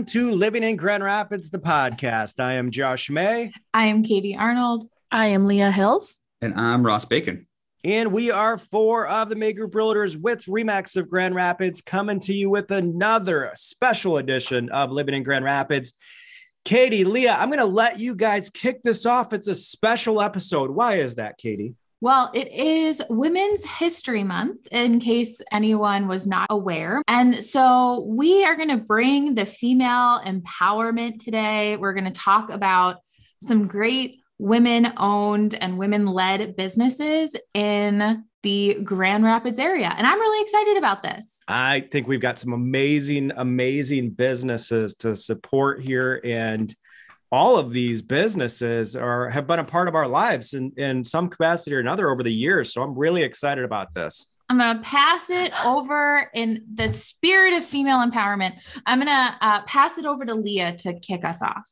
[0.00, 2.40] Welcome to Living in Grand Rapids, the podcast.
[2.40, 3.52] I am Josh May.
[3.74, 4.88] I am Katie Arnold.
[5.12, 6.20] I am Leah Hills.
[6.40, 7.46] And I'm Ross Bacon.
[7.84, 12.18] And we are four of the May Group Realtors with Remax of Grand Rapids coming
[12.20, 15.92] to you with another special edition of Living in Grand Rapids.
[16.64, 19.34] Katie, Leah, I'm going to let you guys kick this off.
[19.34, 20.70] It's a special episode.
[20.70, 21.74] Why is that, Katie?
[22.02, 27.02] Well, it is Women's History Month, in case anyone was not aware.
[27.06, 31.76] And so we are going to bring the female empowerment today.
[31.76, 32.96] We're going to talk about
[33.42, 39.94] some great women owned and women led businesses in the Grand Rapids area.
[39.94, 41.42] And I'm really excited about this.
[41.48, 46.18] I think we've got some amazing, amazing businesses to support here.
[46.24, 46.74] And
[47.32, 51.28] all of these businesses are have been a part of our lives in, in some
[51.28, 52.72] capacity or another over the years.
[52.72, 54.28] So I'm really excited about this.
[54.48, 58.58] I'm going to pass it over in the spirit of female empowerment.
[58.84, 61.62] I'm going to uh, pass it over to Leah to kick us off.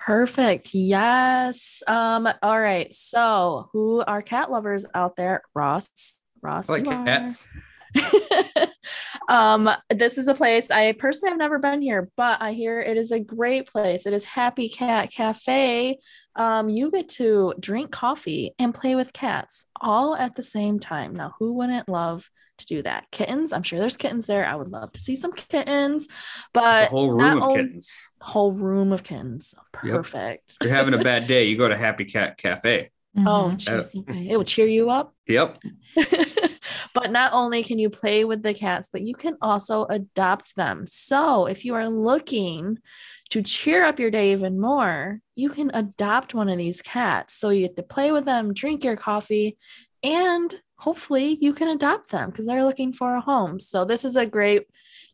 [0.00, 0.72] Perfect.
[0.72, 1.82] Yes.
[1.88, 2.94] Um, all right.
[2.94, 5.42] So who are cat lovers out there?
[5.52, 6.22] Ross.
[6.40, 6.70] Ross.
[6.70, 7.48] I like cats.
[9.28, 12.96] um, this is a place I personally have never been here, but I hear it
[12.96, 14.06] is a great place.
[14.06, 15.98] It is Happy Cat Cafe.
[16.36, 21.14] Um, you get to drink coffee and play with cats all at the same time.
[21.14, 23.10] Now, who wouldn't love to do that?
[23.10, 24.46] Kittens, I'm sure there's kittens there.
[24.46, 26.08] I would love to see some kittens,
[26.52, 27.98] but a whole room of kittens.
[28.20, 29.54] Whole room of kittens.
[29.72, 30.56] Perfect.
[30.60, 30.68] Yep.
[30.68, 32.90] You're having a bad day, you go to Happy Cat Cafe.
[33.16, 33.28] Mm-hmm.
[33.28, 33.96] Oh, geez.
[33.96, 34.28] Okay.
[34.28, 35.14] It will cheer you up.
[35.26, 35.58] Yep.
[36.98, 40.84] but not only can you play with the cats, but you can also adopt them.
[40.86, 42.78] So if you are looking
[43.30, 47.34] to cheer up your day even more, you can adopt one of these cats.
[47.34, 49.58] So you get to play with them, drink your coffee,
[50.02, 53.60] and hopefully you can adopt them because they're looking for a home.
[53.60, 54.66] So this is a great,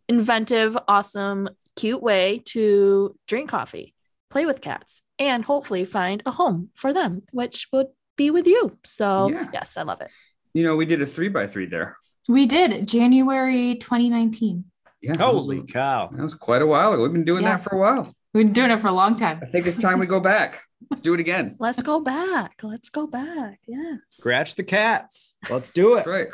[0.08, 3.94] inventive, awesome, cute way to drink coffee,
[4.31, 8.78] play with cats, and hopefully find a home for them, which would be with you.
[8.84, 9.48] So yeah.
[9.53, 10.10] yes, I love it.
[10.54, 11.97] You know, we did a three by three there.
[12.28, 14.65] We did January 2019.
[15.03, 15.19] Yeah.
[15.19, 16.09] Holy was, cow.
[16.12, 17.03] That was quite a while ago.
[17.03, 17.56] We've been doing yeah.
[17.56, 18.15] that for a while.
[18.32, 19.41] We've been doing it for a long time.
[19.43, 20.62] I think it's time we go back.
[20.91, 21.56] Let's do it again.
[21.60, 22.60] Let's go back.
[22.62, 23.59] Let's go back.
[23.66, 23.98] Yes.
[24.10, 25.37] Scratch the cats.
[25.50, 26.06] Let's do it.
[26.06, 26.28] right.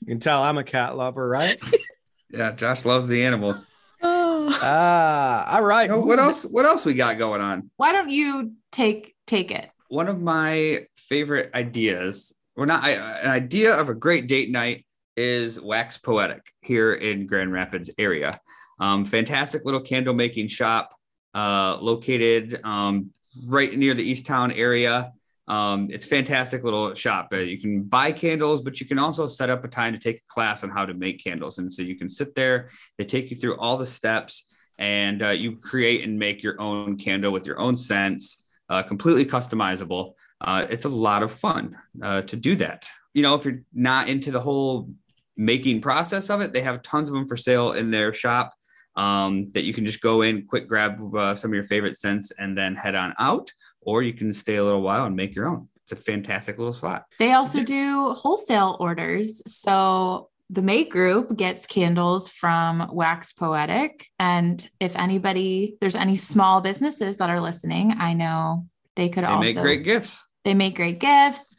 [0.00, 1.60] You can tell I'm a cat lover, right?
[2.30, 3.66] yeah, Josh loves the animals.
[4.02, 5.90] Ah, uh, all right.
[5.90, 6.44] So what else?
[6.44, 7.70] What else we got going on?
[7.76, 9.68] Why don't you take take it?
[9.88, 14.84] One of my favorite ideas or not I, an idea of a great date night
[15.16, 18.38] is Wax Poetic here in Grand Rapids area.
[18.78, 20.94] Um, fantastic little candle making shop
[21.34, 23.12] uh, located um,
[23.46, 25.10] right near the East Town area.
[25.48, 27.28] Um, it's fantastic little shop.
[27.32, 30.18] Uh, you can buy candles, but you can also set up a time to take
[30.18, 31.56] a class on how to make candles.
[31.56, 35.30] And so you can sit there, they take you through all the steps, and uh,
[35.30, 40.66] you create and make your own candle with your own scents, uh, completely customizable uh,
[40.70, 42.88] it's a lot of fun uh, to do that.
[43.14, 44.88] You know, if you're not into the whole
[45.36, 48.54] making process of it, they have tons of them for sale in their shop
[48.96, 52.32] um, that you can just go in, quick grab uh, some of your favorite scents,
[52.32, 53.52] and then head on out.
[53.80, 55.68] Or you can stay a little while and make your own.
[55.84, 57.04] It's a fantastic little spot.
[57.18, 59.42] They also do wholesale orders.
[59.46, 64.06] So the May group gets candles from Wax Poetic.
[64.18, 69.28] And if anybody, there's any small businesses that are listening, I know they could they
[69.28, 70.26] also make great gifts.
[70.44, 71.56] They make great gifts.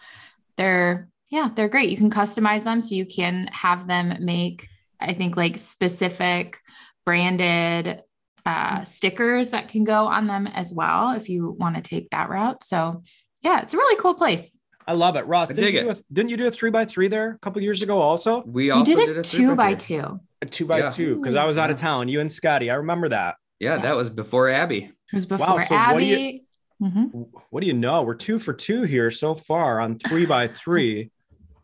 [0.57, 1.89] They're, yeah, they're great.
[1.89, 4.67] You can customize them so you can have them make,
[4.99, 6.59] I think, like specific
[7.05, 8.01] branded
[8.45, 12.29] uh, stickers that can go on them as well if you want to take that
[12.29, 12.63] route.
[12.63, 13.03] So,
[13.41, 14.57] yeah, it's a really cool place.
[14.87, 15.49] I love it, Ross.
[15.49, 17.99] Didn't you, a, didn't you, do a, three by three there a couple years ago?
[17.99, 20.19] Also, we also we did, did a two by two.
[20.41, 20.89] A two by yeah.
[20.89, 22.07] two because I was out of town.
[22.07, 23.35] You and Scotty, I remember that.
[23.59, 24.85] Yeah, yeah, that was before Abby.
[24.85, 26.43] It was before wow, so Abby.
[26.81, 27.21] Mm-hmm.
[27.49, 28.03] What do you know?
[28.03, 31.11] We're two for two here so far on three by three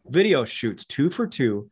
[0.05, 1.69] video shoots, two for two,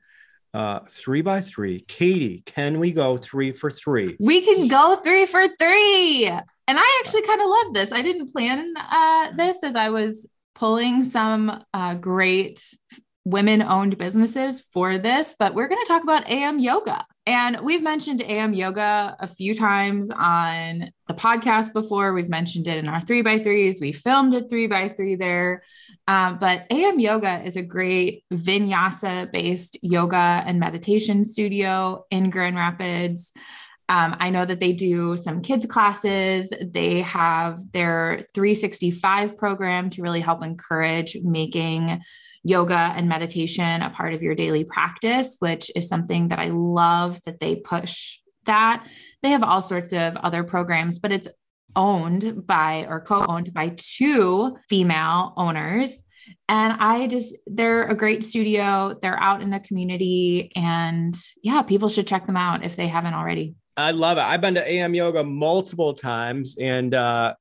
[0.53, 1.81] uh, three by three.
[1.81, 4.18] Katie, can we go three for three?
[4.19, 6.27] We can go three for three.
[6.27, 7.92] And I actually kind of love this.
[7.92, 12.63] I didn't plan uh, this as I was pulling some uh, great
[13.25, 17.06] women owned businesses for this, but we're going to talk about AM Yoga.
[17.27, 22.13] And we've mentioned AM Yoga a few times on the podcast before.
[22.13, 23.81] We've mentioned it in our three by threes.
[23.81, 25.63] We filmed it three by three there.
[26.07, 32.57] Um, but AM Yoga is a great vinyasa based yoga and meditation studio in Grand
[32.57, 33.31] Rapids.
[33.87, 36.51] Um, I know that they do some kids' classes.
[36.59, 42.01] They have their 365 program to really help encourage making
[42.43, 47.21] yoga and meditation a part of your daily practice, which is something that I love
[47.25, 48.87] that they push that.
[49.21, 51.27] They have all sorts of other programs, but it's
[51.75, 56.01] owned by or co-owned by two female owners
[56.47, 61.89] and i just they're a great studio they're out in the community and yeah people
[61.89, 64.22] should check them out if they haven't already I love it.
[64.22, 66.56] I've been to AM yoga multiple times.
[66.60, 67.33] And uh,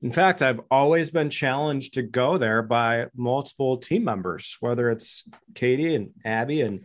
[0.00, 5.28] in fact, I've always been challenged to go there by multiple team members, whether it's
[5.54, 6.80] Katie and Abby and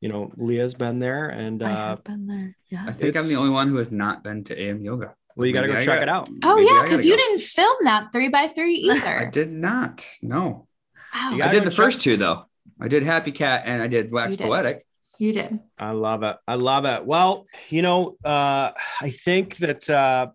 [0.00, 2.54] you know, Leah's been there and I uh have been there.
[2.70, 2.84] Yeah.
[2.86, 5.14] I think I'm the only one who has not been to AM yoga.
[5.34, 6.28] well, you gotta go I check got- it out.
[6.42, 7.22] oh maybe yeah because gotta you go.
[7.22, 9.20] didn't film that three by three either.
[9.20, 10.06] I did not.
[10.20, 10.66] No.
[11.14, 12.44] wow I did the check- first two though.
[12.78, 14.46] I did Happy Cat and I did Wax You did.
[14.46, 14.84] Poetic.
[15.18, 16.36] You did I love it.
[16.46, 17.04] I love it.
[17.04, 20.28] Well, you know, uh, I think that uh,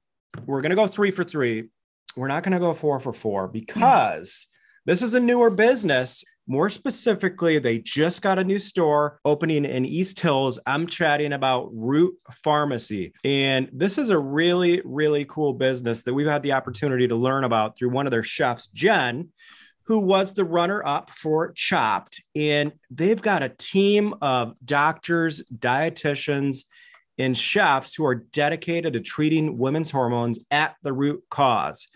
[0.45, 1.69] we're going to go three for three.
[2.15, 4.47] We're not going to go four for four because
[4.85, 6.23] this is a newer business.
[6.47, 10.59] More specifically, they just got a new store opening in East Hills.
[10.65, 13.13] I'm chatting about Root Pharmacy.
[13.23, 17.43] And this is a really, really cool business that we've had the opportunity to learn
[17.43, 19.29] about through one of their chefs, Jen,
[19.89, 22.21] who was the runner up for Chopped.
[22.35, 26.65] And they've got a team of doctors, dietitians,
[27.17, 31.87] and chefs who are dedicated to treating women's hormones at the root cause.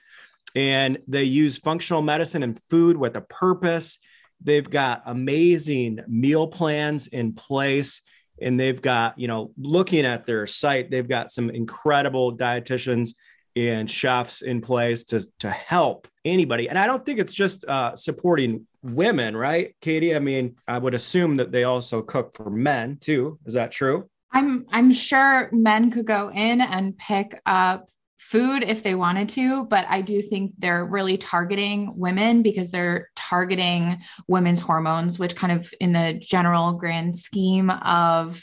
[0.55, 3.99] And they use functional medicine and food with a purpose.
[4.41, 8.01] They've got amazing meal plans in place.
[8.41, 13.11] And they've got, you know, looking at their site, they've got some incredible dietitians
[13.55, 16.69] and chefs in place to, to help anybody.
[16.69, 20.15] And I don't think it's just uh, supporting women, right, Katie?
[20.15, 23.39] I mean, I would assume that they also cook for men too.
[23.45, 24.09] Is that true?
[24.33, 29.65] i'm i'm sure men could go in and pick up food if they wanted to
[29.65, 33.97] but i do think they're really targeting women because they're targeting
[34.27, 38.41] women's hormones which kind of in the general grand scheme of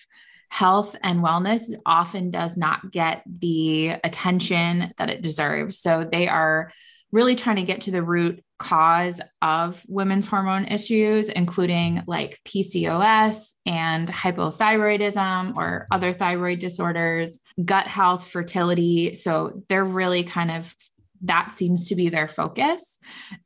[0.50, 6.70] health and wellness often does not get the attention that it deserves so they are
[7.12, 13.54] really trying to get to the root cause of women's hormone issues, including like PCOS
[13.66, 19.14] and hypothyroidism or other thyroid disorders, gut health, fertility.
[19.14, 20.74] So they're really kind of
[21.22, 22.98] that seems to be their focus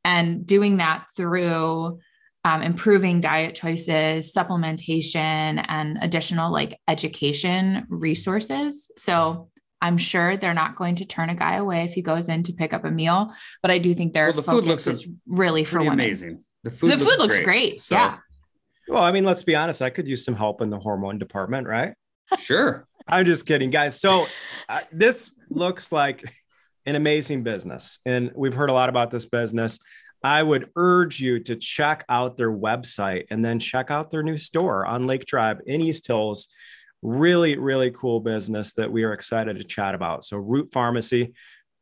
[0.04, 1.98] and doing that through
[2.44, 8.90] um, improving diet choices, supplementation, and additional like education resources.
[8.98, 9.48] So
[9.80, 12.52] I'm sure they're not going to turn a guy away if he goes in to
[12.52, 13.32] pick up a meal,
[13.62, 15.94] but I do think their Well, the food looks is really for women.
[15.94, 16.44] amazing.
[16.62, 17.80] The food, The food looks great.
[17.80, 18.18] So, Yeah.
[18.88, 19.80] Well, I mean, let's be honest.
[19.82, 21.94] I could use some help in the hormone department, right?
[22.38, 22.86] Sure.
[23.08, 23.98] I'm just kidding, guys.
[24.00, 24.26] So
[24.68, 26.22] uh, this looks like
[26.86, 29.78] an amazing business, and we've heard a lot about this business.
[30.24, 34.38] I would urge you to check out their website and then check out their new
[34.38, 36.48] store on Lake Drive in East Hills.
[37.02, 40.24] Really, really cool business that we are excited to chat about.
[40.24, 41.34] So, Root Pharmacy.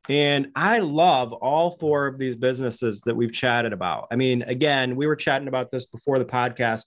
[0.09, 4.09] And I love all four of these businesses that we've chatted about.
[4.11, 6.87] I mean, again, we were chatting about this before the podcast.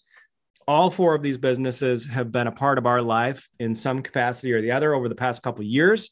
[0.68, 4.52] All four of these businesses have been a part of our life in some capacity
[4.52, 6.12] or the other over the past couple of years.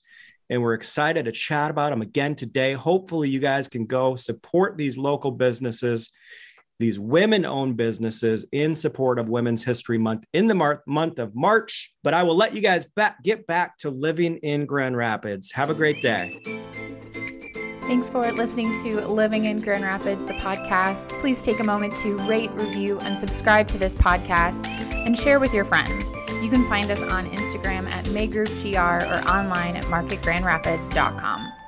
[0.50, 2.74] And we're excited to chat about them again today.
[2.74, 6.12] Hopefully, you guys can go support these local businesses,
[6.80, 11.36] these women owned businesses in support of Women's History Month in the mar- month of
[11.36, 11.94] March.
[12.04, 12.86] But I will let you guys
[13.24, 15.52] get back to living in Grand Rapids.
[15.52, 16.40] Have a great day.
[17.84, 21.10] Thanks for listening to Living in Grand Rapids, the podcast.
[21.20, 25.54] Please take a moment to rate, review, and subscribe to this podcast and share with
[25.54, 26.12] your friends.
[26.42, 31.63] You can find us on Instagram at MayGroupGR or online at marketgrandrapids.com.